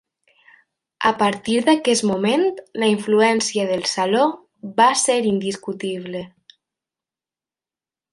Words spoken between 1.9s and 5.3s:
moment, la influència del Saló va ser